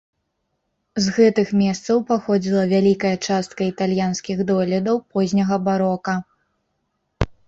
З 1.07 1.11
гэтых 1.17 1.47
месцаў 1.63 1.99
паходзіла 2.11 2.63
вялікая 2.71 3.11
частка 3.27 3.61
італьянскіх 3.71 4.37
дойлідаў 4.53 4.97
позняга 5.13 5.55
барока. 5.69 6.15